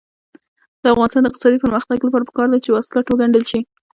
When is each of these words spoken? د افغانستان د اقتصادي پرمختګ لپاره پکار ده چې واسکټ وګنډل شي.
د 0.83 0.83
افغانستان 0.93 1.21
د 1.23 1.27
اقتصادي 1.29 1.57
پرمختګ 1.65 1.97
لپاره 2.07 2.27
پکار 2.29 2.47
ده 2.51 2.57
چې 2.63 2.69
واسکټ 2.71 3.05
وګنډل 3.07 3.43
شي. 3.51 3.59